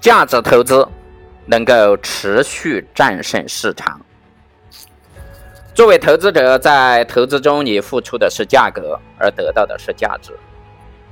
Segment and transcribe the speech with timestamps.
[0.00, 0.88] 价值投资
[1.44, 4.00] 能够持续战胜市场。
[5.74, 10.32] 作为投资者，在投资中，你付出的是价格，而得到的是价值，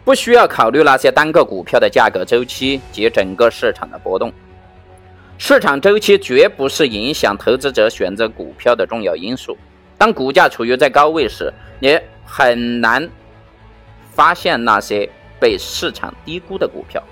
[0.05, 4.33] 不需要考虑那些单个股票的价格周期及整个市场的波动。
[5.37, 9.57] 市场周期绝不是影响投资者选择股票的重要因素。
[9.99, 13.07] 当股价处于在高位时，你很难
[14.15, 15.09] 发现那些
[15.39, 17.03] 被市场低估的股票。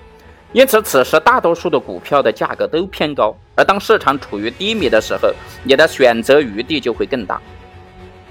[0.56, 3.36] 因此，此时大多数的股票的价格都偏高。
[3.54, 5.30] 而当市场处于低迷的时候，
[5.62, 7.38] 你的选择余地就会更大，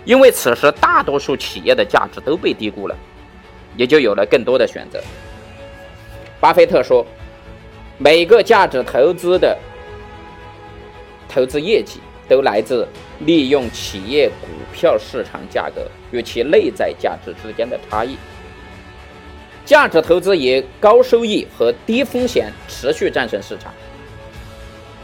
[0.05, 2.95] 因为此时大多数企业的价值都被低估了，
[3.77, 4.99] 也就有了更多的选择。
[6.39, 7.05] 巴菲特说
[7.99, 9.55] ：“每个价值投资的
[11.29, 12.87] 投资业绩都来自
[13.19, 18.17] 利用企业股票市场价格与其内在价值之间的差异。”
[19.65, 23.73] 价值投资以高收益和低风险持续战胜市场。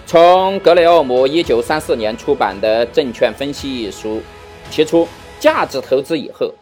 [0.06, 4.22] 从格雷厄姆一九三四年出版的《证券分析》一书
[4.70, 5.08] 提出，
[5.40, 6.54] 价值投资以后，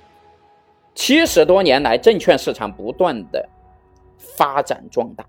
[0.96, 3.50] 七十多年来，证券市场不断的
[4.18, 5.26] 发展壮大，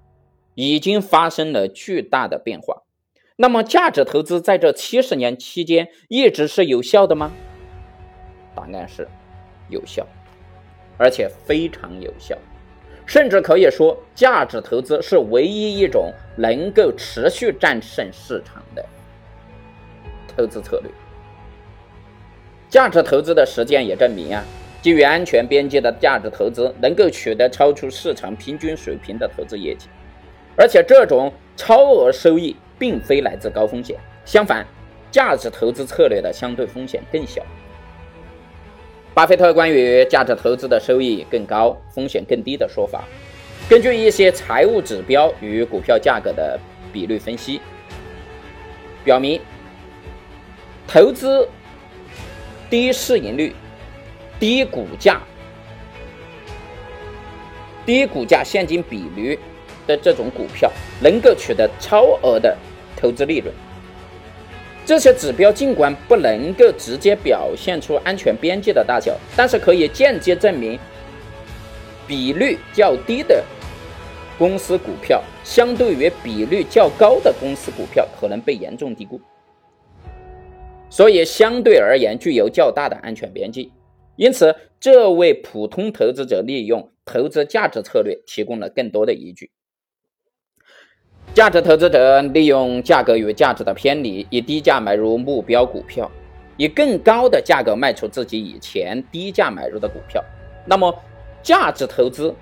[0.54, 2.82] 已经发生了巨大的变化。
[3.36, 7.32] 那么，价值投资在这七十年期间一直是有效的吗？
[8.54, 9.08] 答案是
[9.70, 10.06] 有效，
[10.98, 12.36] 而且非常有效。
[13.10, 18.86] 甚至可以说，价值投资是唯一一种能够持续战胜市场的
[20.28, 20.88] 投资策略。
[22.68, 24.44] 价值投资的实践也证明啊，
[24.80, 29.88] 基于安全边际的价值投资能够取得超出市场平均水平的投资业绩，
[30.56, 34.64] 而且这种超额收益并非来自高风险，相反，
[35.10, 37.42] 价值投资策略的相对风险更小。
[39.12, 43.04] 巴菲特关于价值投资的收益更高、风险更低的说法，
[43.68, 46.58] 根据一些财务指标与股票价格的
[46.92, 47.60] 比率分析，
[49.04, 49.40] 表明
[50.86, 51.46] 投资
[52.70, 53.52] 低市盈率、
[54.38, 55.20] 低股价、
[57.84, 59.36] 低股价现金比率
[59.88, 60.70] 的这种股票，
[61.02, 62.56] 能够取得超额的
[62.96, 63.52] 投资利润。
[64.90, 70.76] 这些指标尽管不能够直接表现出安全边际的大小，但是可以间接证明，
[72.08, 73.40] 比率较低的
[74.36, 79.20] 公司股票，相对于比率较高的公司股票，可能被严重低估，
[80.90, 83.72] 所以相对而言具有较大的安全边际。
[84.16, 89.52] 因此，这为普通投资者利用投资价值策略提供了更多的依据。
[91.32, 96.10] 价值投资者利用价格与价值的偏离，以低价买入目标股票，
[96.56, 100.22] 以更高的价格卖出自己以前低价买入的股票。
[100.66, 100.92] 那么，
[101.40, 102.34] 价值投资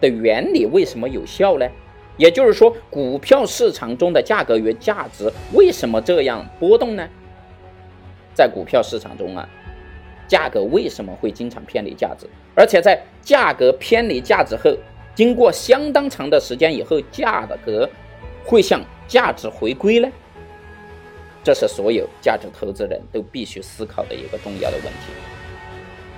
[0.00, 1.68] 的原理为什么有效呢？
[2.16, 7.06] 也就是说，股票市场中的价格与价值为什么这样波动呢？
[8.32, 9.46] 在股票市场中啊，
[10.26, 12.26] 价格为什么会经常偏离价值？
[12.54, 14.74] 而且在价格偏离价值后，
[15.14, 17.86] 经过相当长的时间以后，价格。
[18.44, 20.08] 会向价值回归呢？
[21.42, 25.12] 这是所有价值投资人都必须思考的一个重要的问题。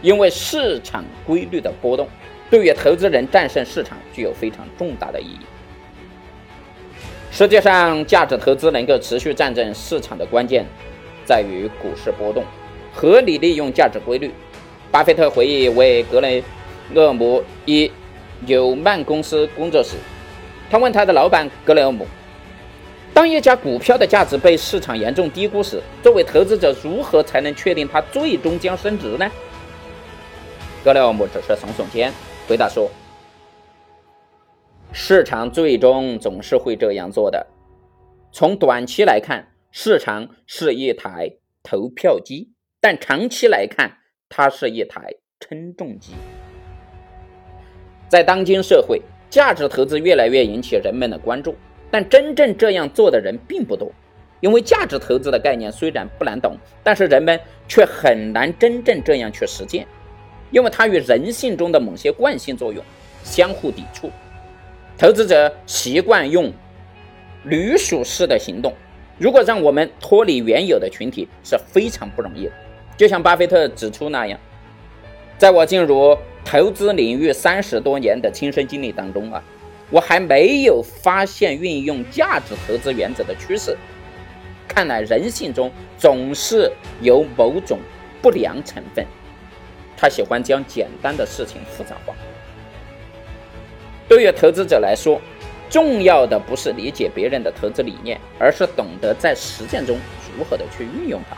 [0.03, 2.07] 因为市场规律的波动，
[2.51, 5.41] 对于投资人战胜市场具有非常重大的意义。
[7.33, 10.65] 实际上，价值投资能够持续战胜市场的关键，
[11.25, 12.45] 在于股市波动，
[12.93, 14.33] 合理利用价值规律。
[14.91, 16.43] 巴菲特回忆为格雷
[16.95, 17.91] 厄姆以
[18.47, 19.97] 纽曼公司工作时。
[20.71, 22.07] 他问他的老板格雷厄姆
[23.17, 29.27] ：“当一家股票的价值被市场严重低估时，作为投资者如何才能确定它最终将升值呢？”
[30.85, 32.13] 格雷厄姆只是耸耸肩，
[32.47, 32.91] 回答说
[34.93, 37.47] ：“市场最终总是会这样做的。
[38.33, 41.31] 从短期来看，市场是一台
[41.63, 42.51] 投票机；
[42.83, 43.97] 但长期来看，
[44.29, 46.13] 它是一台称重机。
[48.11, 51.57] 在当今社会。”价值投资越来越引起人们的关注，
[51.91, 53.91] 但真正这样做的人并不多。
[54.41, 59.87] 因为价值投资的概念虽然不难懂，但是人们却很难真正这样去实践，
[60.51, 62.85] 因为它与人性中的某些惯性作用
[63.25, 64.11] 相互抵触。
[64.99, 66.53] 投资者习惯用
[67.45, 68.73] 驴鼠式的行动，
[69.19, 72.53] 如果让我们脱离原有的群体是非常不容易的。
[72.97, 74.39] 就像巴菲特指出那样，
[75.39, 76.17] 在我进入。
[76.49, 79.43] 投资领域三十多年的亲身经历当中啊，
[79.91, 83.77] 我还没有发现运用价值投资原则的趋势。
[84.67, 87.79] 看来人性中总是有某种
[88.21, 89.07] 不良成分，
[89.97, 92.15] 他喜欢将简单的事情复杂化。
[94.09, 95.21] 对于投资者来说，
[95.71, 99.99] 重要的不是理解别人的投资理念，而是懂得在实践中
[100.37, 101.37] 如何的去运用它。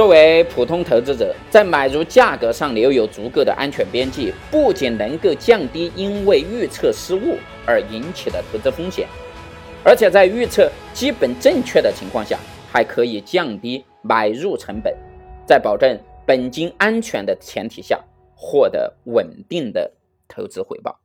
[0.00, 7.36] 作为普通投资者，在买入价格上留有足够的安全边际，不仅能够降低因为预测失误
[7.66, 9.06] 而引起的投资风险，
[9.84, 12.38] 而且在预测基本正确的情况下，
[12.72, 14.96] 还可以降低买入成本，
[15.44, 18.02] 在保证本金安全的前提下，
[18.34, 19.92] 获得稳定的
[20.26, 20.99] 投资回报。